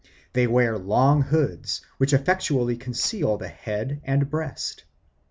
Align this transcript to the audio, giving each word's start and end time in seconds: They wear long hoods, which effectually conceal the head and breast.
They 0.33 0.47
wear 0.47 0.79
long 0.79 1.21
hoods, 1.21 1.81
which 1.99 2.11
effectually 2.11 2.75
conceal 2.75 3.37
the 3.37 3.49
head 3.49 4.01
and 4.03 4.31
breast. 4.31 4.83